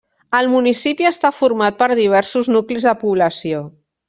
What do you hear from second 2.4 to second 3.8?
nuclis de població.